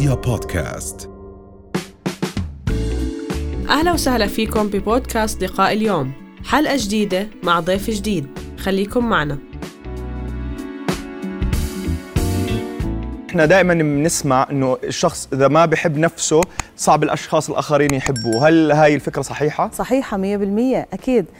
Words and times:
رؤيا 0.00 0.14
بودكاست. 0.14 1.10
أهلا 3.68 3.92
وسهلا 3.92 4.26
فيكم 4.26 4.68
ببودكاست 4.68 5.44
لقاء 5.44 5.72
اليوم. 5.72 6.12
حلقة 6.44 6.76
جديدة 6.76 7.28
مع 7.42 7.60
ضيف 7.60 7.90
جديد. 7.90 8.26
خليكم 8.58 9.08
معنا. 9.08 9.38
إحنا 13.30 13.46
دائما 13.46 13.74
بنسمع 13.74 14.46
إنه 14.50 14.78
الشخص 14.84 15.28
إذا 15.32 15.48
ما 15.48 15.66
بحب 15.66 15.98
نفسه 15.98 16.40
صعب 16.76 17.02
الأشخاص 17.02 17.50
الآخرين 17.50 17.94
يحبوه. 17.94 18.48
هل 18.48 18.72
هاي 18.72 18.94
الفكرة 18.94 19.22
صحيحة؟ 19.22 19.70
صحيحة 19.72 20.16
100% 20.16 20.86
أكيد. 20.92 21.26
آه، 21.26 21.30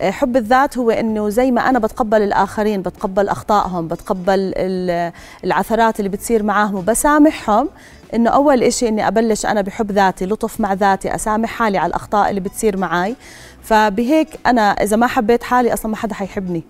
حب 0.00 0.36
الذات 0.36 0.78
هو 0.78 0.90
إنه 0.90 1.28
زي 1.28 1.50
ما 1.50 1.60
أنا 1.68 1.78
بتقبل 1.78 2.22
الآخرين 2.22 2.82
بتقبل 2.82 3.28
أخطائهم 3.28 3.88
بتقبل 3.88 4.52
ال- 4.56 5.12
العثرات 5.44 5.98
اللي 6.00 6.08
بتصير 6.08 6.42
معاهم 6.42 6.74
وبسامحهم 6.74 7.68
إنه 8.14 8.30
أول 8.30 8.62
إشي 8.62 8.88
إني 8.88 9.08
أبلش 9.08 9.46
أنا 9.46 9.60
بحب 9.60 9.92
ذاتي 9.92 10.26
لطف 10.26 10.60
مع 10.60 10.72
ذاتي 10.72 11.14
أسامح 11.14 11.48
حالي 11.50 11.78
على 11.78 11.90
الأخطاء 11.90 12.30
اللي 12.30 12.40
بتصير 12.40 12.76
معي 12.76 13.16
فبهيك 13.62 14.28
أنا 14.46 14.70
إذا 14.70 14.96
ما 14.96 15.06
حبيت 15.06 15.42
حالي 15.42 15.72
أصلا 15.72 15.90
ما 15.90 15.96
حدا 15.96 16.14
حيحبني. 16.14 16.62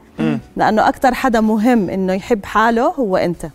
لأنه 0.56 0.88
أكثر 0.88 1.14
حدا 1.14 1.40
مهم 1.40 1.90
إنه 1.90 2.12
يحب 2.12 2.44
حاله 2.44 2.82
هو 2.86 3.16
أنت. 3.16 3.46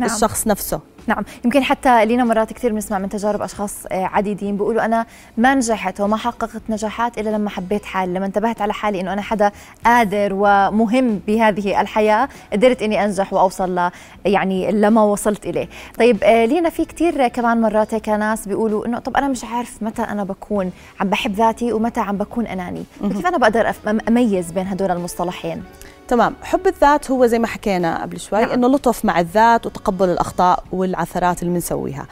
نعم. 0.00 0.10
الشخص 0.14 0.46
نفسه. 0.46 0.80
نعم. 1.06 1.24
يمكن 1.44 1.62
حتى 1.62 2.04
لينا 2.06 2.24
مرات 2.24 2.52
كثير 2.52 2.72
بنسمع 2.72 2.98
من 2.98 3.08
تجارب 3.08 3.42
أشخاص 3.42 3.86
آه، 3.86 4.04
عديدين 4.04 4.56
بيقولوا 4.56 4.84
أنا 4.84 5.06
ما 5.36 5.54
نجحت 5.54 6.00
وما 6.00 6.16
حققت 6.16 6.62
نجاحات 6.68 7.18
إلا 7.18 7.30
لما 7.30 7.50
حبيت 7.50 7.84
حالي. 7.84 8.14
لما 8.14 8.26
انتبهت 8.26 8.62
على 8.62 8.72
حالي 8.72 9.00
إنه 9.00 9.12
أنا 9.12 9.22
حدا 9.22 9.52
قادر 9.84 10.28
ومهم 10.32 11.20
بهذه 11.26 11.80
الحياة 11.80 12.28
قدرت 12.52 12.82
إني 12.82 13.04
أنجح 13.04 13.32
وأوصل 13.32 13.78
ل 13.78 13.90
يعني 14.24 14.72
لما 14.72 15.02
وصلت 15.02 15.46
إليه. 15.46 15.68
طيب 15.98 16.24
آه، 16.24 16.44
لينا 16.44 16.70
في 16.70 16.84
كثير 16.84 17.28
كمان 17.28 17.60
مرات 17.60 17.94
هيك 17.94 18.08
ناس 18.08 18.48
بيقولوا 18.48 18.86
إنه 18.86 18.98
طب 18.98 19.16
أنا 19.16 19.28
مش 19.28 19.44
عارف 19.44 19.82
متى 19.82 20.02
أنا 20.02 20.24
بكون 20.24 20.70
عم 21.00 21.08
بحب 21.08 21.34
ذاتي 21.34 21.72
ومتى 21.72 22.00
عم 22.00 22.16
بكون 22.16 22.46
أناني. 22.46 22.84
كيف 23.02 23.26
أنا 23.26 23.38
بقدر 23.38 23.72
أميز 24.08 24.52
بين 24.52 24.66
هدول 24.66 24.90
المصطلحين؟ 24.90 25.62
تمام. 26.08 26.34
حب 26.42 26.66
الذات 26.66 27.10
هو 27.10 27.26
زي 27.26 27.38
ما 27.38 27.46
حكينا 27.46 28.02
قبل 28.02 28.20
شوي 28.20 28.40
نعم. 28.40 28.50
إنه 28.50 28.68
لطف 28.68 29.04
مع 29.04 29.20
الذات 29.20 29.66
وتقبل 29.66 30.08
الأخطاء 30.08 30.64
والعثرات 30.72 31.42
اللي 31.42 31.54
بنسويها. 31.54 32.06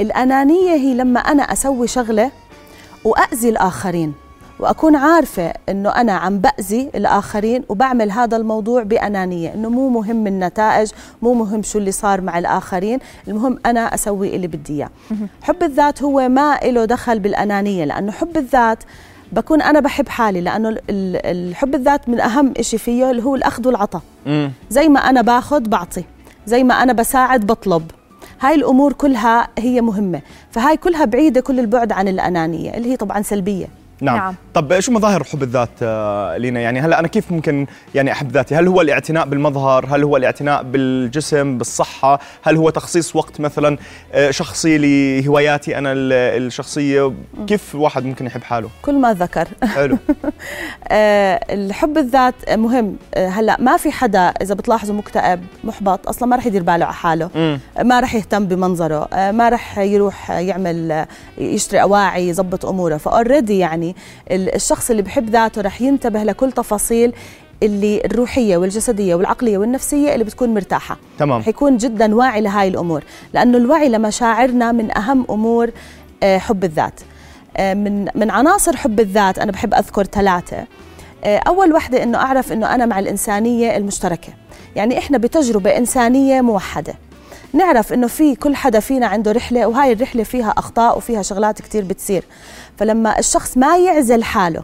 الأنانية 0.00 0.74
هي 0.74 0.94
لما 0.94 1.20
أنا 1.20 1.42
أسوي 1.42 1.86
شغلة 1.86 2.30
واذي 3.04 3.48
الآخرين 3.48 4.14
وأكون 4.60 4.96
عارفة 4.96 5.52
إنه 5.68 5.90
أنا 5.90 6.12
عم 6.12 6.38
بأذي 6.38 6.90
الآخرين 6.94 7.64
وبعمل 7.68 8.10
هذا 8.12 8.36
الموضوع 8.36 8.82
بأنانية 8.82 9.54
إنه 9.54 9.68
مو 9.68 9.88
مهم 9.88 10.26
النتائج 10.26 10.90
مو 11.22 11.34
مهم 11.34 11.62
شو 11.62 11.78
اللي 11.78 11.92
صار 11.92 12.20
مع 12.20 12.38
الآخرين 12.38 12.98
المهم 13.28 13.58
أنا 13.66 13.94
أسوي 13.94 14.36
اللي 14.36 14.46
بدي 14.46 14.72
إياه. 14.72 14.90
حب 15.42 15.62
الذات 15.62 16.02
هو 16.02 16.28
ما 16.28 16.58
له 16.64 16.84
دخل 16.84 17.18
بالأنانية 17.18 17.84
لأنه 17.84 18.12
حب 18.12 18.36
الذات 18.36 18.78
بكون 19.32 19.62
أنا 19.62 19.80
بحب 19.80 20.08
حالي 20.08 20.40
لأنه 20.40 20.68
ال- 20.68 20.80
ال- 20.90 21.26
الحب 21.26 21.74
الذات 21.74 22.08
من 22.08 22.20
أهم 22.20 22.52
شيء 22.60 22.78
فيه 22.78 23.10
اللي 23.10 23.22
هو 23.24 23.34
الأخذ 23.34 23.66
والعطاء. 23.66 24.02
زي 24.70 24.88
ما 24.88 25.00
أنا 25.00 25.22
باخذ 25.22 25.60
بعطي 25.60 26.04
زي 26.46 26.64
ما 26.64 26.74
أنا 26.82 26.92
بساعد 26.92 27.46
بطلب 27.46 27.90
هاي 28.40 28.54
الأمور 28.54 28.92
كلها 28.92 29.48
هي 29.58 29.80
مهمة 29.80 30.20
فهاي 30.50 30.76
كلها 30.76 31.04
بعيدة 31.04 31.40
كل 31.40 31.60
البعد 31.60 31.92
عن 31.92 32.08
الأنانية 32.08 32.74
اللي 32.76 32.92
هي 32.92 32.96
طبعا 32.96 33.22
سلبية 33.22 33.66
نعم. 34.00 34.16
نعم. 34.16 34.34
طب 34.56 34.80
شو 34.80 34.92
مظاهر 34.92 35.24
حب 35.24 35.42
الذات 35.42 35.70
آه، 35.82 36.36
لينا؟ 36.36 36.60
يعني 36.60 36.80
هلا 36.80 36.98
أنا 36.98 37.08
كيف 37.08 37.32
ممكن 37.32 37.66
يعني 37.94 38.12
أحب 38.12 38.30
ذاتي؟ 38.32 38.54
هل 38.54 38.66
هو 38.68 38.80
الاعتناء 38.80 39.26
بالمظهر؟ 39.26 39.86
هل 39.90 40.02
هو 40.04 40.16
الاعتناء 40.16 40.62
بالجسم 40.62 41.58
بالصحة؟ 41.58 42.20
هل 42.42 42.56
هو 42.56 42.70
تخصيص 42.70 43.16
وقت 43.16 43.40
مثلا 43.40 43.78
آه، 44.12 44.30
شخصي 44.30 44.78
لهواياتي 44.78 45.78
أنا 45.78 45.92
ال- 45.92 46.12
الشخصية؟ 46.46 47.12
كيف 47.46 47.74
واحد 47.74 48.04
ممكن 48.04 48.26
يحب 48.26 48.42
حاله؟ 48.42 48.68
كل 48.82 48.94
ما 48.98 49.12
ذكر. 49.14 49.48
حلو. 49.64 49.98
آه، 50.88 51.40
الحب 51.50 51.98
الذات 51.98 52.34
مهم. 52.50 52.96
هلا 53.16 53.56
ما 53.60 53.76
في 53.76 53.90
حدا 53.90 54.20
إذا 54.28 54.54
بتلاحظوا 54.54 54.94
مكتئب 54.94 55.40
محبط 55.64 56.08
أصلا 56.08 56.28
ما 56.28 56.36
رح 56.36 56.46
يدير 56.46 56.62
باله 56.62 56.84
على 56.84 56.94
حاله. 56.94 57.58
ما 57.82 58.00
رح 58.00 58.14
يهتم 58.14 58.44
بمنظره. 58.46 59.08
ما 59.30 59.48
رح 59.48 59.78
يروح 59.78 60.30
يعمل 60.30 61.06
يشتري 61.38 61.82
أواعي 61.82 62.28
يظبط 62.28 62.66
أموره. 62.66 62.96
فاوريدي 62.96 63.58
يعني 63.58 63.96
ال- 64.30 64.45
الشخص 64.54 64.90
اللي 64.90 65.02
بحب 65.02 65.30
ذاته 65.30 65.60
رح 65.62 65.82
ينتبه 65.82 66.22
لكل 66.22 66.52
تفاصيل 66.52 67.12
اللي 67.62 68.02
الروحية 68.04 68.56
والجسدية 68.56 69.14
والعقلية 69.14 69.58
والنفسية 69.58 70.12
اللي 70.14 70.24
بتكون 70.24 70.54
مرتاحة. 70.54 70.96
تمام. 71.18 71.42
حيكون 71.42 71.76
جدا 71.76 72.14
واعي 72.14 72.40
لهاي 72.40 72.68
الأمور 72.68 73.04
لأنه 73.34 73.58
الوعي 73.58 73.88
لمشاعرنا 73.88 74.72
من 74.72 74.96
أهم 74.98 75.26
أمور 75.30 75.70
آه، 76.22 76.38
حب 76.38 76.64
الذات. 76.64 77.00
آه، 77.56 77.74
من 77.74 78.08
من 78.14 78.30
عناصر 78.30 78.76
حب 78.76 79.00
الذات 79.00 79.38
أنا 79.38 79.52
بحب 79.52 79.74
أذكر 79.74 80.04
ثلاثة. 80.04 80.64
آه، 81.24 81.38
أول 81.38 81.72
وحدة 81.72 82.02
إنه 82.02 82.18
أعرف 82.18 82.52
إنه 82.52 82.74
أنا 82.74 82.86
مع 82.86 82.98
الإنسانية 82.98 83.76
المشتركة. 83.76 84.32
يعني 84.76 84.98
إحنا 84.98 85.18
بتجربة 85.18 85.76
إنسانية 85.76 86.40
موحدة. 86.40 86.94
نعرف 87.52 87.92
إنه 87.92 88.06
في 88.06 88.34
كل 88.34 88.56
حدا 88.56 88.80
فينا 88.80 89.06
عنده 89.06 89.32
رحلة 89.32 89.66
وهاي 89.66 89.92
الرحلة 89.92 90.22
فيها 90.22 90.54
أخطاء 90.56 90.96
وفيها 90.96 91.22
شغلات 91.22 91.62
كتير 91.62 91.84
بتصير. 91.84 92.24
فلما 92.78 93.18
الشخص 93.18 93.56
ما 93.56 93.76
يعزل 93.78 94.24
حاله 94.24 94.62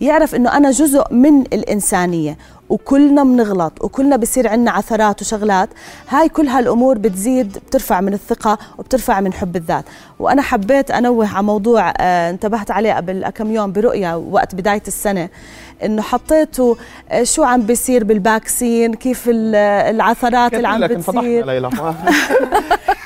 يعرف 0.00 0.34
إنه 0.34 0.56
أنا 0.56 0.70
جزء 0.70 1.04
من 1.14 1.40
الإنسانية 1.40 2.38
وكلنا 2.70 3.24
بنغلط 3.24 3.72
وكلنا 3.84 4.16
بصير 4.16 4.48
عنا 4.48 4.70
عثرات 4.70 5.22
وشغلات. 5.22 5.68
هاي 6.08 6.28
كل 6.28 6.46
هالأمور 6.48 6.98
بتزيد 6.98 7.58
بترفع 7.66 8.00
من 8.00 8.14
الثقة 8.14 8.58
وبترفع 8.78 9.20
من 9.20 9.32
حب 9.32 9.56
الذات. 9.56 9.84
وأنا 10.18 10.42
حبيت 10.42 10.90
أنوه 10.90 11.28
على 11.36 11.42
موضوع 11.46 11.92
آه 12.00 12.30
انتبهت 12.30 12.70
عليه 12.70 12.92
قبل 12.92 13.28
كم 13.28 13.50
يوم 13.52 13.72
برؤيا 13.72 14.14
وقت 14.14 14.54
بداية 14.54 14.82
السنة 14.88 15.28
إنه 15.84 16.02
حطيته 16.02 16.76
آه 17.10 17.22
شو 17.22 17.42
عم 17.44 17.62
بيصير 17.62 18.04
بالباكسين 18.04 18.94
كيف 18.94 19.24
ال- 19.28 19.54
العثرات 19.94 20.54
اللي 20.54 20.68
عم 20.68 20.86
بتصير. 20.86 21.46
ليلى. 21.46 21.70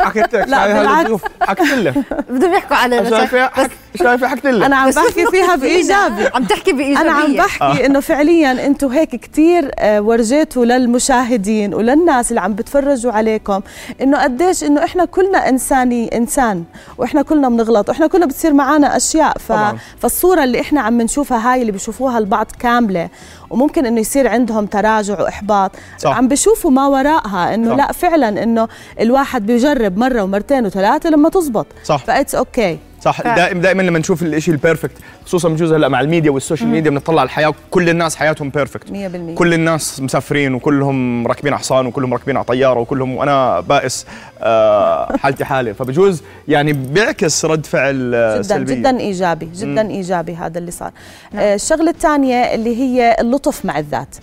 حكيت 0.04 0.34
لك 0.34 0.48
لا، 0.48 0.66
بالعكس. 0.80 1.22
حكيت 1.40 1.72
لك. 1.72 1.94
بدهم 2.30 2.52
يحكوا 2.52 2.76
على 2.76 3.10
شايفة 3.10 3.50
حك- 3.94 4.02
شايفه 4.02 4.28
حكيت 4.28 4.46
لك 4.46 4.64
أنا 4.64 4.76
عم 4.76 4.90
بحكي 4.90 5.26
فيها 5.30 5.56
بإيجابي. 5.56 6.26
عم 6.34 6.44
تحكي 6.44 6.72
بإيجابية. 6.72 7.00
أنا 7.10 7.12
عم 7.12 7.36
بحكي 7.36 7.86
إنه 7.86 8.00
فعليا 8.00 8.66
أنتم 8.66 8.88
هيك 8.88 9.16
كثير 9.16 9.70
ورجيتوا 9.84 10.64
للمشاهدين 10.64 11.74
وللناس 11.74 12.30
اللي 12.30 12.40
عم 12.40 12.54
بتفرجوا 12.54 13.12
عليكم 13.12 13.60
إنه 14.00 14.22
قديش 14.22 14.64
إنه 14.64 14.84
إحنا 14.84 15.04
كلنا 15.04 15.48
إنساني 15.48 16.16
إنسان 16.16 16.64
وإحنا 16.98 17.22
كلنا 17.22 17.48
بنغلط 17.48 17.88
وإحنا 17.88 18.06
كلنا 18.06 18.26
بتصير 18.26 18.52
معنا 18.52 18.96
أشياء. 18.96 19.38
ف... 19.38 19.48
طبعاً. 19.48 19.78
فالصورة 20.00 20.44
اللي 20.44 20.60
إحنا 20.60 20.80
عم 20.80 21.00
نشوفها 21.02 21.52
هاي 21.52 21.60
اللي 21.60 21.72
بيشوفوها 21.72 22.18
البعض 22.18 22.46
كاملة 22.58 23.08
وممكن 23.50 23.86
إنه 23.86 24.00
يصير 24.00 24.28
عندهم 24.28 24.66
تراجع 24.66 25.20
وإحباط. 25.20 25.70
صح. 25.98 26.16
عم 26.16 26.28
بيشوفوا 26.28 26.70
ما 26.70 26.86
وراءها 26.86 27.54
إنه. 27.54 27.74
لا 27.74 27.92
فعلا 27.92 28.42
إنه 28.42 28.68
الواحد 29.00 29.46
بيجرب 29.46 29.98
مرة 29.98 30.22
ومرتين 30.22 30.66
وثلاثة 30.66 31.10
لما 31.10 31.28
تزبط. 31.28 31.66
صح. 31.84 32.04
ف 32.04 32.10
it's 32.10 32.34
okay 32.34 32.78
صح؟ 33.04 33.22
دائما 33.22 33.60
دائما 33.60 33.82
لما 33.82 33.98
نشوف 33.98 34.22
الشيء 34.22 34.54
ال 34.54 34.59
perfect 34.59 34.92
خصوصا 35.26 35.48
بجوز 35.48 35.72
هلأ 35.72 35.88
مع 35.88 36.00
ال 36.00 36.05
media 36.05 36.30
وال 36.30 36.40
social 36.40 36.68
media 36.68 36.90
بنطلع 36.90 37.20
على 37.20 37.26
الحياة 37.26 37.54
كل 37.70 37.88
الناس 37.88 38.16
حياتهم 38.16 38.48
perfect 38.48 38.88
100% 38.88 38.92
كل 39.34 39.54
الناس 39.54 40.00
مسافرين 40.00 40.54
وكلهم 40.54 41.26
راكبين 41.26 41.52
على 41.52 41.60
حصان 41.60 41.86
وكلهم 41.86 42.12
راكبين 42.12 42.36
على 42.36 42.44
طيارة 42.44 42.80
وكلهم 42.80 43.16
وأنا 43.16 43.60
بائس 43.60 44.06
آه، 44.40 45.16
حالتي 45.22 45.44
حالة. 45.44 45.72
فبجوز 45.72 46.22
يعني 46.48 46.72
بيعكس 46.72 47.44
رد 47.44 47.66
فعل 47.66 48.14
آه، 48.14 48.34
جدا 48.34 48.42
سلبي 48.42 48.74
جدا 48.74 49.00
إيجابي 49.00 49.48
جدا 49.54 49.90
إيجابي 49.90 50.34
هذا 50.34 50.58
اللي 50.58 50.70
صار. 50.70 50.92
آه 51.34 51.54
الشغلة 51.54 51.90
الثانية 51.90 52.54
اللي 52.54 52.76
هي 52.76 53.16
اللطف 53.20 53.64
مع 53.64 53.78
الذات. 53.78 54.16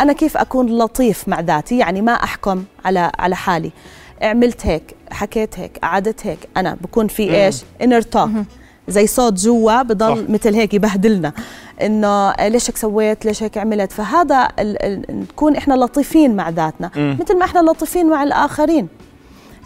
أنا 0.00 0.12
كيف 0.12 0.36
أكون 0.36 0.78
لطيف 0.78 1.28
مع 1.28 1.40
ذاتي؟ 1.40 1.78
يعني 1.78 2.02
ما 2.02 2.12
أحكم 2.12 2.64
على 2.84 3.10
على 3.18 3.36
حالي. 3.36 3.70
عملت 4.22 4.66
هيك 4.66 4.82
حكيت 5.10 5.58
هيك 5.58 5.78
قعدت 5.82 6.26
هيك 6.26 6.38
أنا 6.56 6.76
بكون 6.80 7.08
في 7.08 7.44
إيش؟ 7.44 7.62
انر 7.82 8.02
توك 8.02 8.30
زي 8.88 9.06
صوت 9.06 9.32
جوا 9.32 9.82
بضل 9.82 10.16
صح. 10.16 10.30
مثل 10.30 10.54
هيك 10.54 10.74
يبهدلنا. 10.74 11.32
إنه 11.82 12.32
ليش 12.32 12.70
هيك 12.70 12.76
سويت؟ 12.76 13.24
ليش 13.24 13.42
هيك 13.42 13.58
عملت؟ 13.58 13.92
فهذا 13.92 14.48
ال- 14.58 14.82
ال- 14.84 15.20
نكون 15.20 15.56
إحنا 15.56 15.74
لطيفين 15.74 16.36
مع 16.36 16.48
ذاتنا. 16.48 16.90
مثل 16.96 17.38
ما 17.38 17.44
إحنا 17.44 17.60
لطيفين 17.60 18.06
مع 18.10 18.22
الآخرين. 18.22 18.88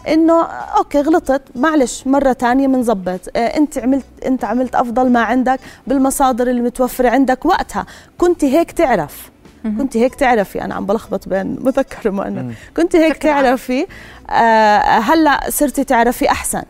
إنه 0.07 0.43
okay 0.77 1.01
غلطت. 1.01 1.41
معلش 1.55 2.07
مرة 2.07 2.33
تانية 2.33 2.67
بنظبط 2.67 3.19
آه 3.35 3.39
أنت 3.39 3.77
عملت 3.77 4.05
أنت 4.25 4.43
عملت 4.45 4.75
أفضل 4.75 5.09
ما 5.11 5.19
عندك 5.21 5.59
بالمصادر 5.87 6.49
اللي 6.49 6.61
متوفرة 6.61 7.09
عندك 7.09 7.45
وقتها. 7.45 7.85
كنت 8.17 8.45
هيك 8.45 8.71
تعرف. 8.71 9.31
كنت 9.63 9.97
هيك 9.97 10.15
تعرفي 10.15 10.61
أنا 10.61 10.75
عم 10.75 10.85
بلخبط 10.85 11.29
بين 11.29 11.57
مذكر 11.61 12.09
ومؤنث 12.09 12.55
كنت 12.77 12.95
هيك. 12.95 13.17
تعرفي 13.17 13.87
آه 14.29 14.79
هلأ 14.79 15.49
صرتي 15.49 15.83
تعرفي 15.83 16.31
أحسن. 16.31 16.63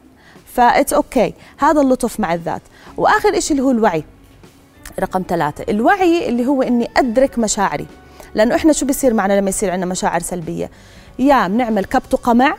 ف 0.54 0.62
it's 0.62 0.94
okay 0.94 1.33
هذا 1.57 1.81
اللطف 1.81 2.19
مع 2.19 2.34
الذات. 2.34 2.62
وآخر 2.98 3.40
شيء 3.40 3.51
اللي 3.51 3.68
هو 3.68 3.72
الوعي. 3.72 4.04
رقم 5.00 5.24
ثلاثة. 5.28 5.66
الوعي 5.69 6.30
اللي 6.30 6.45
هو 6.45 6.62
إني 6.62 6.90
أدرك 6.98 7.40
مشاعري. 7.40 7.88
لأنه 8.36 8.56
إحنا 8.56 8.74
شو 8.74 8.86
بيصير 8.86 9.13
معنا 9.13 9.34
لما 9.34 9.50
يصير 9.50 9.72
عندنا 9.72 9.86
مشاعر 9.86 10.19
سلبية؟ 10.19 10.72
يا 11.19 11.48
بنعمل 11.48 11.86
كبت 11.86 12.13
وقمع 12.13 12.56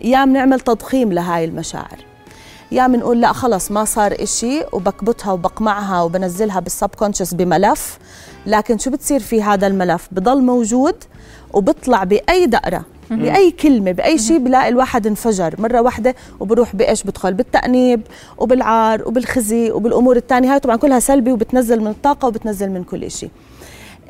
يا 0.00 0.24
بنعمل 0.24 0.60
تضخيم 0.60 1.12
لهاي 1.12 1.44
المشاعر. 1.44 1.98
يا 2.72 2.86
بنقول 2.86 3.20
لا 3.20 3.32
خلص 3.32 3.70
ما 3.70 3.84
صار 3.84 4.14
إشي 4.20 4.62
وبكبتها 4.72 5.32
وبقمعها 5.32 6.02
وبنزلها 6.02 6.60
بالسبكونشس 6.60 7.34
بملف. 7.34 7.98
لكن 8.46 8.78
شو 8.78 8.90
بتصير 8.90 9.20
في 9.20 9.42
هذا 9.42 9.66
الملف؟ 9.66 10.08
بضل 10.12 10.42
موجود 10.42 10.94
وبطلع 11.52 12.04
بأي 12.04 12.46
دقرة 12.46 12.84
بأي 13.10 13.50
كلمة 13.50 13.92
بأي 13.92 14.18
شيء 14.18 14.38
بلاقي 14.38 14.68
الواحد 14.68 15.06
انفجر. 15.06 15.54
مرة 15.58 15.80
واحدة 15.80 16.14
وبروح 16.40 16.76
بإيش؟ 16.76 17.02
بدخل 17.02 17.34
بالتأنيب 17.34 18.00
وبالعار 18.38 19.08
وبالخزي 19.08 19.70
وبالأمور 19.70 20.16
الثانية 20.16 20.52
هاي 20.52 20.58
طبعا 20.58 20.76
كلها 20.76 21.00
سلبي 21.00 21.32
وبتنزل 21.32 21.80
من 21.80 21.86
الطاقة 21.86 22.28
وبتنزل 22.28 22.70
من 22.70 22.84
كل 22.84 23.10
شيء 23.10 23.30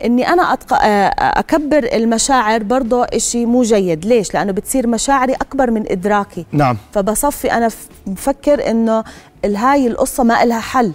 إني 0.04 0.28
أنا 0.28 0.52
أتق... 0.52 0.78
أكبر 1.20 1.88
المشاعر 1.92 2.62
برضه 2.62 3.04
إشي 3.04 3.46
مو 3.46 3.62
جيد. 3.62 4.04
ليش؟ 4.04 4.34
لأنه 4.34 4.52
بتصير 4.52 4.86
مشاعري 4.86 5.32
أكبر 5.32 5.70
من 5.70 5.84
إدراكي. 5.90 6.46
نعم. 6.52 6.76
فبصفي 6.92 7.52
أنا 7.52 7.70
مفكر 8.06 8.70
إنه 8.70 9.04
هاي 9.44 9.86
القصة 9.86 10.24
ما 10.24 10.44
لها 10.44 10.60
حل. 10.60 10.92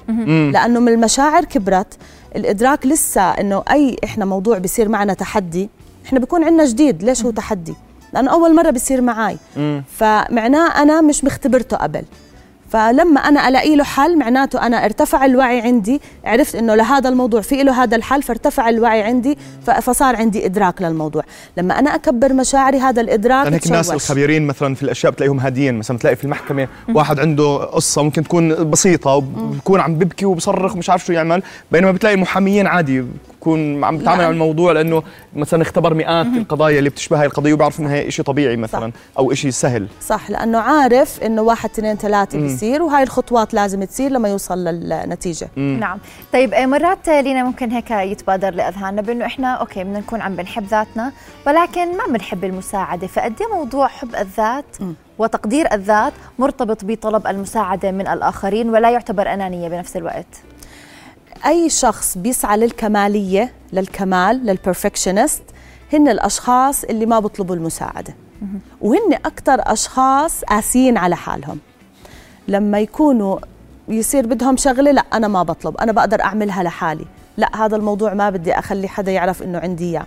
لأنه 0.54 0.80
من 0.80 0.88
المشاعر 0.88 1.46
كبرت. 1.46 1.98
الإدراك 2.38 2.86
لسه 2.86 3.22
إنه 3.22 3.64
أي 3.72 3.96
إحنا 4.04 4.26
موضوع 4.26 4.58
بيصير 4.58 4.90
معنا 4.90 5.14
تحدي 5.14 5.70
إحنا 6.06 6.20
بيكون 6.20 6.44
عندنا 6.44 6.66
جديد 6.66 7.04
ليش 7.04 7.26
هو 7.26 7.32
تحدي؟ 7.32 7.74
لأنه 8.14 8.32
أول 8.32 8.56
مرة 8.56 8.70
بيصير 8.70 9.02
معي 9.02 9.38
فمعناه 9.98 10.82
أنا 10.82 11.02
مش 11.02 11.24
مختبرته 11.24 11.78
قبل. 11.78 12.04
فلما 12.70 13.20
أنا 13.20 13.48
ألاقي 13.48 13.76
له 13.76 13.84
حل 13.84 14.18
معناته 14.18 14.68
أنا 14.68 14.86
ارتفع 14.86 15.26
الوعي 15.26 15.62
عندي 15.62 16.02
عرفت 16.26 16.56
إنه 16.56 16.76
لهذا 16.76 17.10
الموضوع 17.10 17.42
في 17.42 17.64
له 17.64 17.84
هذا 17.84 17.96
الحل 17.96 18.24
فارتفع 18.24 18.70
الوعي 18.70 19.02
عندي 19.02 19.38
فصار 19.82 20.16
عندي 20.16 20.46
إدراك 20.46 20.82
للموضوع. 20.82 21.24
لما 21.58 21.80
أنا 21.80 21.96
أكبر 21.96 22.34
مشاعري 22.34 22.80
هذا 22.80 23.02
الإدراك 23.02 23.44
يعني 23.44 23.56
هيك 23.56 23.66
الناس 23.66 23.92
الخبيرين 23.92 24.48
مثلا 24.48 24.76
في 24.76 24.84
الأشياء 24.84 25.12
بتلاقيهم 25.12 25.40
هاديين 25.40 25.76
مثلا 25.76 25.98
بتلاقي 25.98 26.16
في 26.16 26.24
المحكمة 26.24 26.68
واحد 26.94 27.20
عنده 27.20 27.58
قصة 27.58 28.04
ممكن 28.04 28.24
تكون 28.24 28.70
بسيطة 28.70 29.12
وبكون 29.16 29.80
عم 29.80 29.96
ببكي 29.96 30.26
وبصرخ 30.26 30.76
ومش 30.76 30.90
عارف 30.90 31.06
شو 31.06 31.14
يعمل 31.14 31.44
بينما 31.72 31.92
بتلاقي 31.92 32.16
المحاميين 32.16 32.68
عادي 32.68 33.06
بكون 33.48 33.84
عم 33.84 33.98
بتعامل 33.98 34.24
على 34.24 34.34
الموضوع 34.34 34.72
لأنه 34.72 35.04
مثلا 35.36 35.62
اختبر 35.62 35.94
مئات 35.94 36.26
القضايا 36.26 36.80
اللي 36.80 36.90
بتشبه 36.90 37.20
هاي 37.22 37.26
القضية 37.26 37.54
وبعرف 37.54 37.80
إنها 37.80 37.96
هي 37.96 38.12
شيء 38.12 38.26
طبيعي 38.26 38.58
مثلا 38.58 38.92
صح. 38.92 39.18
أو 39.18 39.34
شيء 39.34 39.52
سهل. 39.52 39.88
صح 40.02 40.30
لأنه 40.30 40.58
عارف 40.58 41.24
إنه 41.24 41.42
واحد 41.42 41.70
اثنين 41.70 41.96
ثلاثة 41.96 42.40
بيصير 42.40 42.82
وهاي 42.82 43.04
الخطوات 43.04 43.54
لازم 43.54 43.84
تصير 43.84 44.12
لما 44.12 44.30
يوصل 44.30 44.58
للنتيجة. 44.58 45.50
مم. 45.58 45.78
نعم. 45.80 46.00
طيب 46.34 46.54
آه، 46.54 46.66
مرات 46.66 47.10
لينا 47.10 47.44
ممكن 47.44 47.72
هيك 47.72 47.92
يتبادر 47.92 48.54
لأذهاننا 48.54 49.02
بإنه 49.02 49.26
إحنا 49.26 49.54
okay 49.54 49.84
بدنا 49.84 50.00
نكون 50.00 50.22
عم 50.22 50.36
بنحب 50.36 50.64
ذاتنا 50.66 51.12
ولكن 51.48 51.98
ما 51.98 52.04
بنحب 52.14 52.44
المساعدة. 52.44 53.08
فقديه 53.08 53.58
موضوع 53.58 53.88
حب 53.88 54.16
الذات 54.16 54.82
م. 54.82 54.94
وتقدير 55.18 55.74
الذات 55.74 56.14
مرتبط 56.40 56.86
بطلب 56.86 57.28
المساعدة 57.28 57.92
من 57.92 58.08
الآخرين 58.08 58.70
ولا 58.70 58.90
يعتبر 58.90 59.34
أنانية 59.34 59.70
بنفس 59.70 59.98
الوقت؟ 59.98 60.28
أي 61.46 61.70
شخص 61.70 62.18
بيسعى 62.18 62.58
للكمالية 62.58 63.54
للكمال 63.74 64.46
لل 64.46 64.59
perfectionist 64.59 65.44
هن 65.94 66.08
الأشخاص 66.10 66.84
اللي 66.84 67.06
ما 67.06 67.20
بيطلبوا 67.20 67.56
المساعدة. 67.56 68.16
وهن 68.82 69.14
أكثر 69.14 69.58
أشخاص 69.60 70.44
قاسيين 70.44 70.98
على 70.98 71.16
حالهم. 71.16 71.60
لما 72.48 72.80
يكونوا 72.80 73.40
يصير 73.88 74.28
بدهم 74.28 74.58
شغلة 74.58 74.92
لا 74.92 75.06
أنا 75.14 75.28
ما 75.28 75.44
بطلب 75.44 75.78
أنا 75.78 75.92
بقدر 75.92 76.22
أعملها 76.22 76.64
لحالي. 76.64 77.06
لا 77.38 77.66
هذا 77.66 77.76
الموضوع 77.76 78.14
ما 78.14 78.30
بدي 78.30 78.54
أخلي 78.54 78.88
حدا 78.88 79.12
يعرف 79.12 79.44
إنه 79.44 79.60
عندي 79.60 79.84
إياه. 79.90 80.06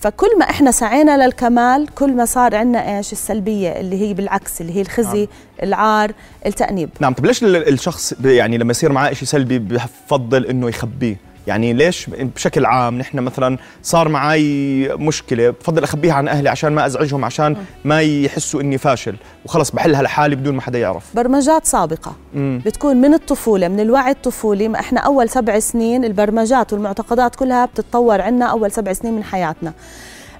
فكل 0.00 0.38
ما 0.38 0.50
إحنا 0.50 0.70
سعينا 0.70 1.26
للكمال 1.26 1.88
كل 1.94 2.12
ما 2.12 2.24
صار 2.24 2.56
عندنا 2.56 2.98
إيش 2.98 3.12
السلبية 3.12 3.68
اللي 3.68 4.00
هي 4.00 4.14
بالعكس 4.14 4.60
اللي 4.60 4.76
هي 4.76 4.80
الخزي 4.80 5.18
نعم. 5.18 5.28
العار 5.62 6.12
التأنيب 6.46 6.90
نعم 7.00 7.14
طب 7.14 7.26
ليش 7.26 7.44
الشخص 7.44 8.14
يعني 8.24 8.58
لما 8.58 8.70
يصير 8.70 8.92
معاه 8.92 9.12
شيء 9.12 9.28
سلبي 9.28 9.58
بفضل 9.58 10.46
إنه 10.46 10.68
يخبيه 10.68 11.16
يعني 11.46 11.72
ليش 11.72 12.10
بشكل 12.10 12.66
عام 12.66 12.98
نحن 12.98 13.18
مثلا 13.18 13.58
صار 13.82 14.08
معي 14.08 14.88
مشكلة 14.88 15.50
بفضل 15.50 15.82
أخبيها 15.82 16.14
عن 16.14 16.28
أهلي 16.28 16.48
عشان 16.48 16.72
ما 16.72 16.86
أزعجهم 16.86 17.24
عشان 17.24 17.56
ما 17.84 18.00
يحسوا 18.00 18.60
إني 18.60 18.78
فاشل. 18.78 19.16
وخلص 19.44 19.70
بحلها 19.70 20.02
لحالي 20.02 20.36
بدون 20.36 20.54
ما 20.54 20.60
حدا 20.62 20.78
يعرف. 20.78 21.04
برمجات 21.14 21.66
سابقة. 21.66 22.12
مم. 22.34 22.62
بتكون 22.66 22.96
من 22.96 23.14
الطفولة 23.14 23.68
من 23.68 23.80
الوعي 23.80 24.10
الطفولي. 24.10 24.68
ما 24.68 24.80
إحنا 24.80 25.00
أول 25.00 25.28
سبع 25.28 25.58
سنين 25.58 26.04
البرمجات 26.04 26.72
والمعتقدات 26.72 27.36
كلها 27.36 27.66
بتتطور 27.66 28.20
عنا 28.20 28.44
أول 28.44 28.72
سبع 28.72 28.92
سنين 28.92 29.14
من 29.14 29.24
حياتنا. 29.24 29.72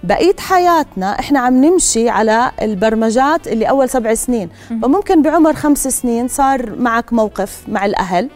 بقيه 0.04 0.36
حياتنا 0.38 1.18
إحنا 1.20 1.40
عم 1.40 1.64
نمشي 1.64 2.08
على 2.08 2.50
البرمجات 2.62 3.48
اللي 3.48 3.64
أول 3.64 3.88
سبع 3.88 4.14
سنين. 4.14 4.48
فممكن 4.68 5.22
بعمر 5.22 5.54
خمس 5.54 5.88
سنين 5.88 6.28
صار 6.28 6.76
معك 6.76 7.12
موقف 7.12 7.62
مع 7.68 7.86
الأهل. 7.86 8.28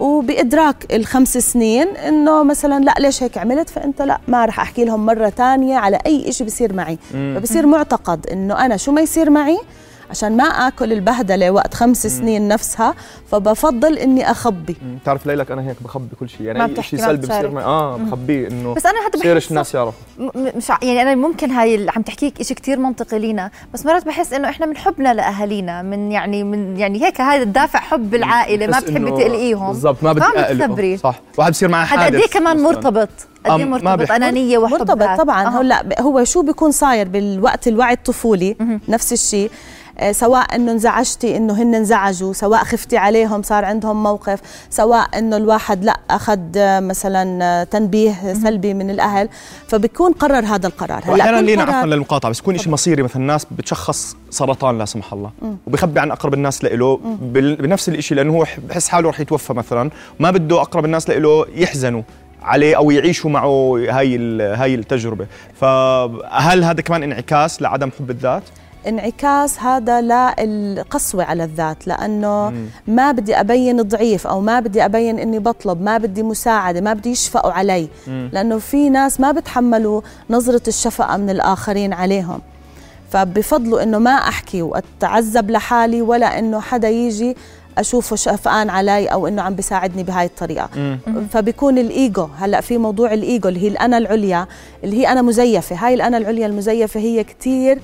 وبإدراك 0.00 0.94
الخمس 0.94 1.38
سنين 1.38 1.88
إنه 1.88 2.42
مثلا 2.42 2.84
لا 2.84 2.94
ليش 2.98 3.22
هيك 3.22 3.38
عملت؟ 3.38 3.70
فأنت 3.70 4.02
لا 4.02 4.20
ما 4.28 4.44
رح 4.44 4.60
أحكي 4.60 4.84
لهم 4.84 5.06
مرة 5.06 5.28
تانية 5.28 5.76
على 5.78 5.98
أي 6.06 6.32
شيء 6.32 6.46
بصير 6.46 6.72
معي. 6.72 6.98
فبصير 7.12 7.66
معتقد 7.66 8.26
إنه 8.26 8.64
أنا 8.66 8.76
شو 8.76 8.92
ما 8.92 9.00
يصير 9.00 9.30
معي 9.30 9.58
عشان 10.10 10.36
ما 10.36 10.44
آكل 10.44 10.92
البهدلة 10.92 11.50
وقت 11.50 11.74
خمس 11.74 12.06
سنين 12.06 12.48
نفسها 12.48 12.94
فبفضل 13.30 13.98
إني 13.98 14.30
أخبي. 14.30 14.76
بتعرف 15.02 15.26
ليلك 15.26 15.50
أنا 15.50 15.68
هيك 15.68 15.76
بخبي 15.84 16.16
كل 16.20 16.28
شيء. 16.28 16.42
يعني 16.42 16.64
اي 16.64 16.82
شيء 16.82 16.98
سلبي 16.98 17.26
بصير 17.26 17.50
معي. 17.50 17.64
آه 17.64 17.96
بخبيه 17.96 18.48
إنه 18.48 18.74
بس 18.74 18.86
أنا 18.86 19.04
حتى 19.06 19.18
بحس 19.18 19.50
الناس 19.50 19.74
يعرفوا. 19.74 20.00
مش 20.36 20.68
يعني 20.68 21.02
أنا 21.02 21.14
ممكن 21.14 21.50
هاي 21.50 21.74
اللي 21.74 21.92
عم 21.96 22.02
تحكيك 22.02 22.42
شيء 22.42 22.56
كثير 22.56 22.78
منطقي 22.78 23.18
لينا 23.18 23.50
بس 23.74 23.86
مرات 23.86 24.06
بحس 24.06 24.32
إنه 24.32 24.48
إحنا 24.48 24.66
من 24.66 24.76
حبنا 24.76 25.14
لأهالينا 25.14 25.82
من 25.82 26.12
يعني 26.12 26.44
من 26.44 26.76
يعني 26.76 27.04
هيك 27.04 27.20
هذا 27.20 27.42
الدافع 27.42 27.78
حب 27.78 28.14
العائلة 28.14 28.66
ما 28.66 28.80
بتحبي 28.80 29.10
تقلقيهم. 29.10 29.68
بالضبط 29.68 30.02
ما 30.02 30.12
بدي 30.12 30.24
اقلق 30.24 30.96
صح. 30.96 31.20
واحد 31.38 31.50
بصير 31.50 31.68
معه 31.68 31.84
حادث 31.84 32.14
هذا 32.14 32.22
قد 32.22 32.28
كمان 32.28 32.62
مرتبط؟ 32.62 33.08
قد 33.44 33.60
إيه 33.60 33.64
مرتبط؟ 33.64 34.10
أنانية 34.10 34.58
وحب 34.58 34.72
مرتبط 34.72 35.20
طبعا. 35.20 35.60
هلا 35.60 36.00
هو 36.00 36.24
شو 36.24 36.42
بيكون 36.42 36.70
صاير 36.70 37.08
بالوقت 37.08 37.68
الوعي 37.68 37.94
الطفولي؟ 37.94 38.56
نفس 38.88 39.12
الشيء. 39.12 39.50
سواء 40.10 40.54
إنه 40.54 40.72
انزعجتي 40.72 41.36
إنه 41.36 41.62
هن 41.62 41.74
انزعجوا 41.74 42.32
سواء 42.32 42.64
خفتي 42.64 42.96
عليهم 42.96 43.42
صار 43.42 43.64
عندهم 43.64 44.02
موقف 44.02 44.40
سواء 44.70 45.18
إنه 45.18 45.36
الواحد 45.36 45.84
لا 45.84 46.00
أخذ 46.10 46.40
آه، 46.56 46.80
مثلا 46.80 47.44
آه، 47.44 47.64
تنبيه 47.64 48.34
سلبي 48.34 48.74
من 48.74 48.90
الأهل 48.90 49.28
فبكون 49.68 50.12
قرر 50.12 50.44
هذا 50.44 50.66
القرار. 50.66 51.02
هلا 51.04 51.22
أحيانا 51.22 51.40
لينا 51.40 51.62
عفوا 51.62 51.86
للمقاطعة 51.86 52.30
بس 52.30 52.38
يكون 52.38 52.58
شيء 52.58 52.72
مصيري 52.72 53.02
مثلا 53.02 53.16
الناس 53.16 53.46
بتشخص 53.50 54.16
سرطان 54.30 54.78
لا 54.78 54.84
سمح 54.84 55.12
الله 55.12 55.30
وبخبي 55.66 56.00
عن 56.00 56.10
أقرب 56.10 56.34
الناس 56.34 56.64
له 56.64 57.00
بنفس 57.32 57.88
الشيء 57.88 58.16
لأنه 58.16 58.32
هو 58.32 58.46
بحس 58.68 58.88
حاله 58.88 59.08
رح 59.10 59.20
يتوفى 59.20 59.52
مثلا 59.52 59.90
ما 60.20 60.30
بده 60.30 60.60
أقرب 60.60 60.84
الناس 60.84 61.10
له 61.10 61.46
يحزنوا 61.54 62.02
عليه 62.42 62.76
أو 62.76 62.90
يعيشوا 62.90 63.30
معه 63.30 63.86
هاي 63.90 64.16
هاي 64.42 64.74
التجربة. 64.74 65.26
فهل 65.60 66.64
هذا 66.64 66.80
كمان 66.80 67.02
انعكاس 67.02 67.62
لعدم 67.62 67.90
حب 67.98 68.10
الذات؟ 68.10 68.42
انعكاس 68.88 69.58
هذا 69.60 70.00
للقسوة 70.00 71.24
على 71.24 71.44
الذات 71.44 71.86
لأنه. 71.86 72.52
ما 72.86 73.12
بدي 73.12 73.40
أبين 73.40 73.82
ضعيف 73.82 74.26
أو 74.26 74.40
ما 74.40 74.60
بدي 74.60 74.84
أبين 74.84 75.18
إني 75.18 75.38
بطلب 75.38 75.82
ما 75.82 75.98
بدي 75.98 76.22
مساعدة 76.22 76.80
ما 76.80 76.92
بدي 76.92 77.10
يشفقوا 77.10 77.52
علي. 77.52 77.88
لأنه 78.32 78.58
في 78.58 78.90
ناس 78.90 79.20
ما 79.20 79.32
بتحملوا 79.32 80.00
نظرة 80.30 80.62
الشفقة 80.68 81.16
من 81.16 81.30
الآخرين 81.30 81.92
عليهم 81.92 82.40
فبفضلوا 83.10 83.82
إنه 83.82 83.98
ما 83.98 84.10
أحكي 84.10 84.62
وأتعذب 84.62 85.50
لحالي 85.50 86.02
ولا 86.02 86.38
إنه 86.38 86.60
حدا 86.60 86.88
يجي 86.88 87.36
أشوفه 87.78 88.16
شفقان 88.16 88.70
علي 88.70 89.06
أو 89.06 89.26
إنه 89.26 89.42
عم 89.42 89.54
بيساعدني 89.54 90.02
بهاي 90.02 90.26
الطريقة 90.26 90.68
مم. 90.76 90.98
فبيكون 91.32 91.78
الإيجو 91.78 92.28
هلأ 92.38 92.60
في 92.60 92.78
موضوع 92.78 93.12
الإيجو 93.12 93.48
اللي 93.48 93.60
هي 93.62 93.68
الأنا 93.68 93.98
العليا 93.98 94.46
اللي 94.84 94.96
هي 94.96 95.08
أنا 95.12 95.22
مزيفة 95.22 95.76
هاي 95.76 95.94
الأنا 95.94 96.18
العليا 96.18 96.46
المزيفة 96.46 97.00
هي 97.00 97.24
كثير 97.24 97.78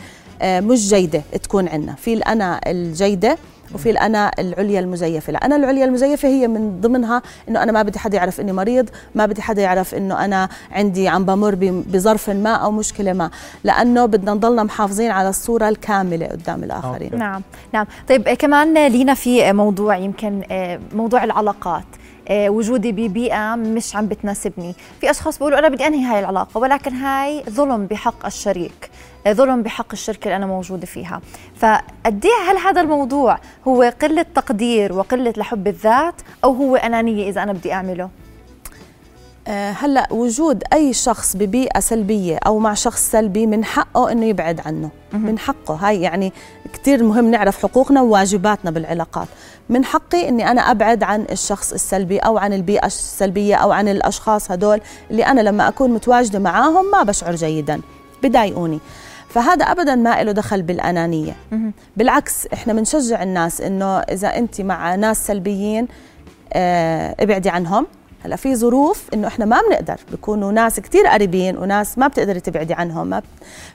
مش 0.45 0.89
جيدة 0.89 1.23
تكون 1.43 1.69
عندنا. 1.69 1.95
في 1.95 2.15
الانا 2.15 2.61
الجيدة 2.67 3.37
وفي 3.75 3.91
الانا 3.91 4.31
العليا 4.39 4.81
المزيفة. 4.81 5.31
الانا 5.31 5.57
العليا 5.57 5.85
المزيفة 5.85 6.29
هي 6.29 6.49
من 6.49 6.81
ضمنها 6.81 7.23
إنه 7.49 7.63
أنا 7.63 7.73
ما 7.73 7.83
بدي 7.83 7.99
حدا 7.99 8.17
يعرف 8.17 8.41
إني 8.41 8.53
مريض 8.53 8.89
ما 9.15 9.27
بدي 9.27 9.43
حدا 9.43 9.63
يعرف 9.63 9.95
إنه 9.95 10.25
أنا 10.25 10.49
عندي 10.73 11.09
عم 11.09 11.25
بمر 11.25 11.55
بظرف 11.63 12.31
ما 12.31 12.55
أو 12.55 12.71
مشكلة 12.71 13.13
ما. 13.13 13.31
لأنه 13.65 14.07
بدنا 14.07 14.35
نضلنا 14.35 14.63
محافظين 14.63 15.11
على 15.11 15.29
الصورة 15.29 15.69
الكاملة 15.69 16.27
قدام 16.27 16.65
الآخرين. 16.65 17.09
okay. 17.13 17.17
نعم 17.17 17.43
نعم. 17.73 17.87
طيب 18.09 18.29
كمان 18.29 18.87
لينا 18.87 19.15
في 19.15 19.53
موضوع 19.53 19.97
يمكن 19.97 20.43
آه، 20.51 20.81
موضوع 20.95 21.25
العلاقات. 21.25 21.85
آه، 21.95 22.02
وجودي 22.31 22.93
ببيئة 22.93 23.55
مش 23.55 23.97
عم 23.97 24.07
بتناسبني. 24.07 24.75
في 25.01 25.11
أشخاص 25.11 25.39
بيقولوا 25.39 25.59
أنا 25.59 25.69
بدي 25.69 25.87
أنهي 25.87 26.05
هاي 26.05 26.21
العلاقة 26.21 26.59
ولكن 26.59 26.93
هاي 26.95 27.43
ظلم 27.51 27.87
بحق 27.87 28.27
الشريك. 28.27 28.91
آه، 29.27 29.33
ظلم 29.33 29.63
بحق 29.63 29.93
الشركة 29.93 30.25
اللي 30.25 30.37
أنا 30.37 30.47
موجودة 30.47 30.87
فيها. 30.87 31.21
فقد 31.57 32.27
هل 32.49 32.57
هذا 32.57 32.81
الموضوع 32.81 33.39
هو 33.69 33.93
قلة 34.03 34.27
تقدير 34.35 34.93
وقلة 34.93 35.35
لحب 35.37 35.69
الذات 35.69 36.15
أو 36.45 36.53
هو 36.53 36.77
أنانية 36.77 37.29
إذا 37.29 37.43
أنا 37.43 37.53
بدي 37.53 37.73
أعمله؟ 37.73 38.05
آه، 38.05 38.09
هلا 39.49 40.09
وجود 40.13 40.63
أي 40.73 40.93
شخص 40.93 41.37
ببيئة 41.37 41.81
سلبية 41.81 42.39
أو 42.47 42.59
مع 42.59 42.75
شخص 42.75 43.11
سلبي 43.11 43.47
من 43.47 43.65
حقه 43.65 44.13
إنه 44.13 44.27
يبعد 44.27 44.61
عنه 44.67 44.91
من 45.13 45.39
حقه. 45.39 45.75
هاي 45.75 46.01
يعني 46.03 46.33
كثير 46.73 47.05
مهم 47.05 47.31
نعرف 47.31 47.63
حقوقنا 47.63 48.03
وواجباتنا 48.03 48.71
بالعلاقات. 48.71 49.29
من 49.69 49.85
حقي 49.85 50.29
إني 50.29 50.51
أنا 50.51 50.71
أبعد 50.71 51.03
عن 51.03 51.27
الشخص 51.31 51.73
السلبي 51.73 52.19
أو 52.19 52.39
عن 52.39 52.53
البيئة 52.53 52.87
السلبية 52.87 53.55
أو 53.55 53.73
عن 53.73 53.89
الأشخاص 53.89 54.51
هدول 54.51 54.81
اللي 55.11 55.27
أنا 55.27 55.41
لما 55.41 55.69
أكون 55.69 55.91
متواجدة 55.91 56.39
معاهم 56.39 56.91
ما 56.91 57.03
بشعر 57.03 57.35
جيدا 57.35 57.81
بضايقوني 58.23 58.79
فهذا 59.29 59.65
ابدا 59.65 59.95
ما 59.95 60.23
له 60.23 60.33
دخل 60.33 60.63
بالأنانية. 60.63 61.37
بالعكس 61.97 62.47
إحنا 62.53 62.73
بنشجع 62.73 63.23
الناس 63.23 63.61
إنه 63.61 63.99
إذا 63.99 64.39
أنت 64.39 64.61
مع 64.61 64.95
ناس 64.95 65.27
سلبيين 65.27 65.89
آه 66.53 67.17
ابعدي 67.21 67.51
عنهم. 67.51 67.87
هلا 68.25 68.37
في 68.37 68.57
ظروف 68.57 69.03
إنه 69.15 69.29
إحنا 69.29 69.45
ما 69.45 69.61
بنقدر 69.69 69.97
بيكونوا 70.11 70.53
ناس 70.53 70.81
كثير 70.81 71.07
قريبين 71.07 71.57
وناس 71.57 71.99
ما 71.99 72.07
بتقدري 72.07 72.41
تبعدي 72.41 72.75
عنهم. 72.75 73.07
ما 73.07 73.19
ب... 73.19 73.23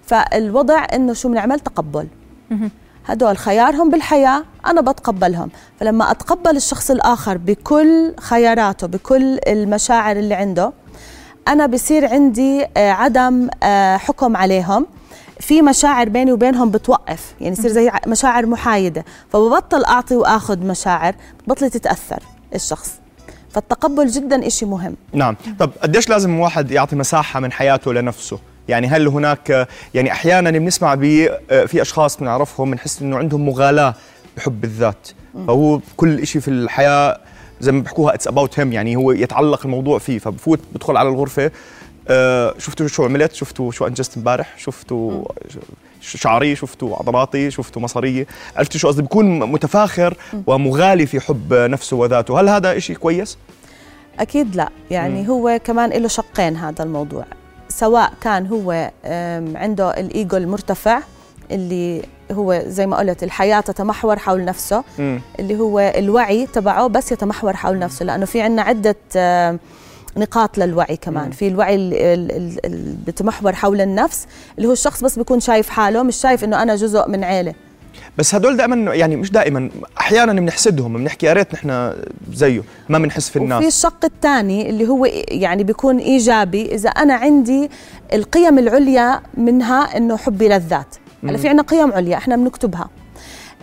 فالوضع 0.06 0.86
إنه 0.94 1.14
شو 1.14 1.30
بنعمل؟ 1.30 1.60
تقبل. 1.60 2.08
هدول 3.06 3.38
خيارهم 3.38 3.90
بالحياة 3.90 4.44
أنا 4.66 4.82
بتقبلهم. 4.82 5.50
فلما 5.80 6.12
أتقبل 6.12 6.56
الشخص 6.56 6.92
الآخر 6.92 7.38
بكل 7.38 8.14
خياراته 8.20 8.88
بكل 8.88 9.40
المشاعر 9.48 10.16
اللي 10.16 10.34
عنده 10.34 10.74
أنا 11.48 11.66
بصير 11.66 12.08
عندي 12.08 12.66
آه، 12.78 12.92
عدم 12.92 13.50
آه، 13.64 13.98
حكم 13.98 14.38
عليهم. 14.38 14.86
في 15.40 15.62
مشاعر 15.62 16.10
بيني 16.10 16.32
وبينهم 16.32 16.72
بتوقف 16.72 17.34
يعني 17.42 17.54
يصير 17.54 17.72
زي 17.72 17.92
مشاعر 18.08 18.46
محايدة. 18.46 19.06
فببطل 19.30 19.86
أعطي 19.86 20.16
وأخذ 20.16 20.60
مشاعر 20.60 21.16
بطلت 21.48 21.78
تتأثر 21.78 22.24
الشخص. 22.56 23.00
فالتقبل 23.58 24.08
جدا 24.08 24.48
إشي 24.48 24.66
مهم. 24.66 24.96
نعم. 25.14 25.36
طب 25.60 25.72
قديش 25.82 26.10
لازم 26.10 26.40
واحد 26.40 26.72
يعطي 26.72 26.96
مساحة 26.96 27.40
من 27.40 27.52
حياته 27.52 27.94
لنفسه؟ 27.94 28.40
يعني 28.68 28.88
هل 28.88 29.08
هناك 29.08 29.68
يعني 29.94 30.12
أحيانا 30.12 30.52
بنسمع 30.52 30.96
في 30.96 31.82
أشخاص 31.82 32.18
بنعرفهم 32.18 32.72
بنحس 32.72 33.02
إنه 33.02 33.18
عندهم 33.18 33.46
مغالاة 33.46 33.94
بحب 34.38 34.64
الذات. 34.64 35.08
فهو 35.48 35.80
كل 35.98 36.28
شيء 36.28 36.42
في 36.42 36.48
الحياة 36.48 37.20
زي 37.62 37.72
ما 37.72 37.82
بيحكوها 37.82 38.14
it's 38.14 38.28
about 38.28 38.60
him 38.60 38.74
يعني 38.74 38.96
هو 38.96 39.12
يتعلق 39.12 39.66
الموضوع 39.66 40.00
فيه. 40.00 40.20
فبفوت 40.20 40.60
بدخل 40.74 40.98
على 40.98 41.10
الغرفة 41.10 41.52
آه 42.08 42.54
شفتوا 42.58 42.88
شو 42.88 43.04
عملت؟ 43.06 43.34
شفتوا 43.34 43.72
شو 43.72 43.88
أنجزت 43.88 44.18
امبارح؟ 44.18 44.54
شفتوا 44.58 45.24
شعري 46.02 46.56
شفتوا 46.56 46.96
عضلاتي 46.96 47.52
شفتوا 47.52 47.82
مصارية. 47.82 48.28
عرفتوا 48.56 48.80
شو 48.80 48.88
قصدي؟ 48.88 49.02
بيكون 49.02 49.40
متفاخر 49.40 50.18
ومغالي 50.48 51.06
في 51.06 51.20
حب 51.20 51.54
نفسه 51.54 51.98
وذاته. 51.98 52.40
هل 52.40 52.50
هذا 52.50 52.78
إشي 52.78 52.96
كويس؟ 52.96 53.38
أكيد 54.20 54.56
لا. 54.56 54.70
يعني 54.92 55.22
مم. 55.22 55.28
هو 55.30 55.60
كمان 55.64 55.90
له 55.90 56.08
شقين 56.08 56.56
هذا 56.56 56.84
الموضوع. 56.84 57.26
سواء 57.70 58.14
كان 58.22 58.48
هو 58.48 58.92
عنده 59.56 60.00
الإيجو 60.00 60.38
المرتفع 60.38 61.00
اللي 61.52 62.02
هو 62.32 62.62
زي 62.66 62.88
ما 62.88 62.98
قلت 62.98 63.24
الحياة 63.24 63.60
تتمحور 63.62 64.20
حول 64.20 64.46
نفسه 64.46 64.84
م. 65.00 65.20
اللي 65.40 65.60
هو 65.60 65.80
الوعي 65.80 66.46
تبعه 66.46 66.88
بس 66.88 67.12
يتمحور 67.12 67.56
حول 67.56 67.80
نفسه. 67.80 68.06
لأنه 68.06 68.26
في 68.26 68.42
عنا 68.42 68.62
عدة 68.62 68.96
نقاط 70.18 70.58
للوعي 70.58 70.98
كمان. 70.98 71.32
في 71.32 71.48
الوعي 71.48 71.76
اللي 71.76 72.96
بتمحور 73.08 73.54
حول 73.54 73.82
النفس 73.82 74.28
اللي 74.58 74.68
هو 74.68 74.74
الشخص 74.74 75.04
بس 75.04 75.18
بيكون 75.18 75.40
شايف 75.40 75.70
حاله 75.70 76.04
مش 76.04 76.16
شايف 76.16 76.44
إنه 76.44 76.62
أنا 76.64 76.76
جزء 76.76 77.10
من 77.10 77.24
عيلة. 77.24 77.54
بس 78.18 78.36
هدول 78.36 78.58
دائما 78.58 78.96
يعني 78.96 79.16
مش 79.16 79.32
دائما 79.32 79.70
أحيانا 80.00 80.34
بنحسدهم 80.34 80.98
بنحكي 80.98 81.26
يا 81.26 81.34
ريت 81.34 81.54
نحن 81.54 81.94
زيه 82.34 82.64
ما 82.90 83.00
بنحس 83.00 83.30
في 83.30 83.36
الناس. 83.36 83.58
وفي 83.58 83.68
الشق 83.68 84.06
الثاني 84.06 84.70
اللي 84.70 84.88
هو 84.88 85.06
يعني 85.32 85.64
بيكون 85.64 85.98
إيجابي 85.98 86.76
إذا 86.76 86.90
أنا 86.90 87.14
عندي 87.14 87.70
القيم 88.14 88.60
العليا 88.60 89.22
منها 89.38 89.98
إنه 89.98 90.18
حبي 90.18 90.48
للذات. 90.48 90.96
هلا 91.24 91.38
في 91.38 91.48
عندنا 91.48 91.64
قيم 91.64 91.92
عليا 91.92 92.18
إحنا 92.18 92.36
بنكتبها. 92.36 92.90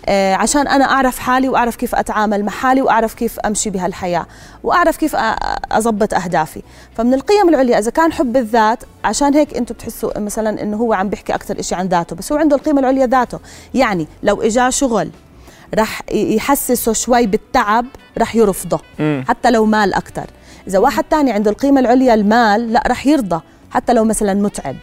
عشان 0.08 0.68
أنا 0.68 0.84
أعرف 0.84 1.18
حالي 1.18 1.48
وأعرف 1.48 1.76
كيف 1.76 1.94
أتعامل 1.94 2.44
مع 2.44 2.52
حالي 2.52 2.82
وأعرف 2.82 3.14
كيف 3.14 3.40
أمشي 3.40 3.70
بهالحياة 3.70 4.26
وأعرف 4.62 4.96
كيف 4.96 5.16
اضبط 5.72 6.14
أهدافي. 6.14 6.62
فمن 6.96 7.14
القيم 7.14 7.48
العليا 7.48 7.78
إذا 7.78 7.90
كان 7.90 8.12
حب 8.12 8.36
الذات 8.36 8.84
عشان 9.04 9.34
هيك 9.34 9.56
أنتم 9.56 9.74
بتحسوا 9.74 10.18
مثلا 10.18 10.62
إنه 10.62 10.76
هو 10.76 10.92
عم 10.92 11.08
بيحكي 11.08 11.34
أكثر 11.34 11.62
شيء 11.62 11.78
عن 11.78 11.86
ذاته 11.86 12.16
بس 12.16 12.32
هو 12.32 12.38
عنده 12.38 12.56
القيمة 12.56 12.80
العليا 12.80 13.06
ذاته. 13.06 13.38
يعني 13.74 14.06
لو 14.22 14.42
اجى 14.42 14.70
شغل 14.70 15.10
رح 15.74 16.02
يحسسه 16.12 16.92
شوي 16.92 17.26
بالتعب 17.26 17.86
رح 18.18 18.36
يرفضه 18.36 18.80
حتى 19.28 19.50
لو 19.50 19.66
مال 19.66 19.94
أكثر. 19.94 20.26
إذا 20.66 20.78
واحد 20.78 21.04
تاني 21.04 21.32
عنده 21.32 21.50
القيمة 21.50 21.80
العليا 21.80 22.14
المال 22.14 22.72
لا 22.72 22.82
رح 22.86 23.06
يرضى 23.06 23.40
حتى 23.70 23.92
لو 23.92 24.04
مثلا 24.04 24.34
متعب. 24.34 24.76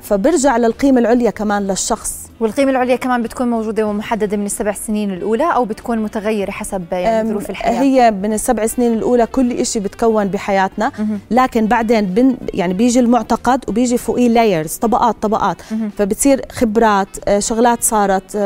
فبرجع 0.00 0.56
للقيمة 0.56 1.00
العليا 1.00 1.30
كمان 1.30 1.66
للشخص. 1.66 2.19
والقيمة 2.40 2.70
العليا 2.70 2.96
كمان 2.96 3.22
بتكون 3.22 3.50
موجودة 3.50 3.86
ومحددة 3.86 4.36
من 4.36 4.46
السبع 4.46 4.72
سنين 4.72 5.10
الأولى 5.10 5.54
أو 5.54 5.64
بتكون 5.64 5.98
متغيرة 5.98 6.50
حسب 6.50 6.84
يعني 6.92 7.28
ظروف 7.28 7.50
الحياة. 7.50 7.82
هي 7.82 8.10
من 8.10 8.32
السبع 8.32 8.66
سنين 8.66 8.92
الأولى 8.92 9.26
كل 9.26 9.66
شيء 9.66 9.82
بتكون 9.82 10.24
بحياتنا. 10.28 10.92
لكن 11.30 11.66
بعدين 11.66 12.06
بن 12.06 12.36
يعني 12.54 12.74
بيجي 12.74 13.00
المعتقد 13.00 13.64
وبيجي 13.68 13.98
فوقيه 13.98 14.28
لايرز 14.28 14.74
طبقات 14.74 15.16
طبقات. 15.22 15.56
فبتصير 15.98 16.42
خبرات 16.52 17.08
آه، 17.28 17.38
شغلات 17.38 17.82
صارت 17.82 18.36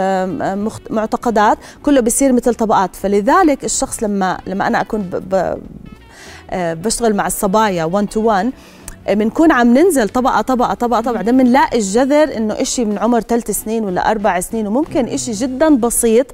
معتقدات 0.91 1.59
كله 1.83 2.01
بصير 2.01 2.33
مثل 2.33 2.55
طبقات. 2.55 2.97
فلذلك 2.97 3.65
الشخص 3.65 4.03
لما 4.03 4.39
لما 4.47 4.67
أنا 4.67 4.81
أكون 4.81 5.11
آه، 6.51 6.75
بشتغل 6.75 7.15
مع 7.17 7.27
الصبايا 7.27 7.85
1 7.85 8.07
to 8.09 8.21
1 8.21 8.53
بنكون 9.09 9.53
عم 9.53 9.79
ننزل 9.79 10.09
طبقة 10.09 10.41
طبقة 10.41 10.75
طبقة 10.75 11.01
طبقة. 11.01 11.13
بعدين 11.13 11.39
بنلاقي 11.39 11.79
الجذر 11.79 12.37
إنه 12.37 12.61
إشي 12.61 12.85
من 12.85 12.99
عمر 12.99 13.21
ثلاث 13.21 13.51
سنين 13.51 13.85
ولا 13.85 14.11
أربع 14.11 14.41
سنين 14.41 14.67
وممكن 14.67 15.09
إشي 15.09 15.33
جدا 15.33 15.77
بسيط. 15.77 16.27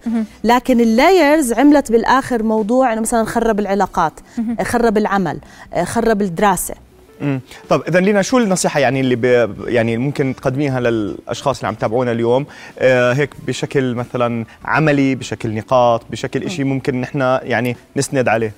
لكن 0.45 0.81
ال 0.81 0.91
layers 0.91 1.53
عملت 1.53 1.93
بالآخر 1.93 2.43
موضوع 2.43 2.93
إنه 2.93 3.01
مثلا 3.01 3.25
خرب 3.25 3.61
العلاقات 3.61 4.13
خرب 4.63 4.99
العمل 4.99 5.39
خرب 5.85 6.23
الدراسة. 6.23 6.75
امم 7.23 7.41
طب 7.69 7.83
اذا 7.89 8.01
لينا 8.01 8.23
شو 8.23 8.39
النصيحة 8.39 8.81
يعني 8.81 9.01
اللي 9.01 9.17
ب... 9.17 9.55
يعني 9.69 9.97
ممكن 9.97 10.35
تقدميها 10.37 10.81
للأشخاص 10.81 11.57
اللي 11.59 11.69
عم 11.69 11.75
تابعونا 11.75 12.13
اليوم؟ 12.13 12.47
آه 12.79 13.13
هيك 13.13 13.31
بشكل 13.47 13.95
مثلا 13.95 14.45
عملي 14.65 15.15
بشكل 15.15 15.55
نقاط 15.55 16.03
بشكل 16.11 16.51
شيء 16.51 16.65
ممكن 16.65 17.01
نحن 17.01 17.21
يعني 17.43 17.77
نسند 17.97 18.29
عليه. 18.29 18.53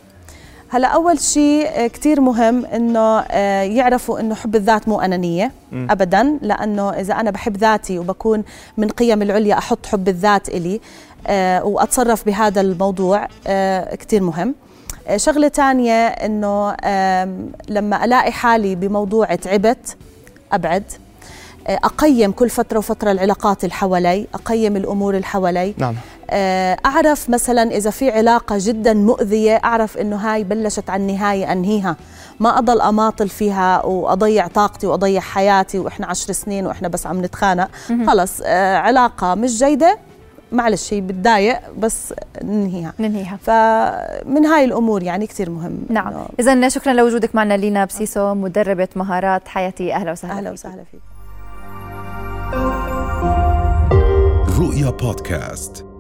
هلا 0.72 0.88
أول 0.88 1.20
شيء 1.20 1.68
آه، 1.68 1.86
كثير 1.86 2.20
مهم 2.20 2.66
إنه 2.66 3.18
آه، 3.20 3.62
يعرفوا 3.62 4.20
إنه 4.20 4.34
حب 4.34 4.56
الذات 4.56 4.88
مو 4.88 5.00
أنانية 5.00 5.52
م. 5.72 5.90
ابدا. 5.90 6.38
لأنه 6.42 6.90
إذا 6.90 7.14
أنا 7.14 7.30
بحب 7.30 7.56
ذاتي 7.56 7.98
وبكون 7.98 8.44
من 8.76 8.88
قيم 8.88 9.22
العليا 9.22 9.58
أحط 9.58 9.86
حب 9.86 10.08
الذات 10.08 10.48
إلي 10.48 10.80
آه، 11.26 11.64
وأتصرف 11.64 12.26
بهذا 12.26 12.60
الموضوع 12.60 13.28
كثير 13.94 14.22
مهم. 14.22 14.54
شغلة 15.16 15.48
ثانية 15.48 16.06
إنه 16.06 16.76
لما 17.68 18.04
ألاقي 18.04 18.32
حالي 18.32 18.74
بموضوع 18.74 19.34
تعبت 19.34 19.96
أبعد. 20.52 20.84
أقيم 21.66 22.32
كل 22.32 22.50
فترة 22.50 22.78
وفترة 22.78 23.12
العلاقات 23.12 23.64
اللي 23.64 23.74
حوالي 23.74 24.26
أقيم 24.34 24.76
الأمور 24.76 25.14
اللي 25.14 25.26
حوالي. 25.26 25.74
نعم. 25.78 25.94
أعرف 26.86 27.30
مثلا 27.30 27.62
إذا 27.62 27.90
في 27.90 28.10
علاقة 28.10 28.56
جدا 28.58 28.92
مؤذية 28.94 29.56
أعرف 29.64 29.98
إنه 29.98 30.16
هاي 30.16 30.44
بلشت 30.44 30.90
عن 30.90 31.00
النهايه 31.00 31.52
أنهيها. 31.52 31.96
ما 32.40 32.58
أضل 32.58 32.80
أماطل 32.80 33.28
فيها 33.28 33.84
وأضيع 33.84 34.46
طاقتي 34.46 34.86
وأضيع 34.86 35.20
حياتي 35.20 35.78
وإحنا 35.78 36.06
عشر 36.06 36.32
سنين 36.32 36.66
وإحنا 36.66 36.88
بس 36.88 37.06
عم 37.06 37.24
نتخانق. 37.24 37.68
خلص 38.06 38.40
آه، 38.44 38.76
علاقة 38.76 39.34
مش 39.34 39.58
جيدة 39.58 39.98
معلش 40.52 40.94
هي 40.94 41.00
بتضايق 41.00 41.60
بس 41.78 42.14
ننهيها. 42.42 42.92
ننهيها. 42.98 43.38
فمن 43.42 44.46
هاي 44.46 44.64
الأمور 44.64 45.02
يعني 45.02 45.26
كثير 45.26 45.50
مهم 45.50 45.78
نعم. 45.88 46.12
اذا 46.40 46.68
شكرا 46.68 46.92
لوجودك 46.92 47.34
معنا 47.34 47.54
لينا 47.56 47.84
بسيسو 47.84 48.34
مدربة 48.34 48.88
مهارات 48.96 49.48
حياتي. 49.48 49.94
أهلا 49.94 50.12
وسهلا 50.12 50.34
أهلا 50.38 50.50
وسهلا 50.50 50.84
فيك. 50.90 51.00
رؤيا 54.58 54.90
بودكاست. 54.90 55.91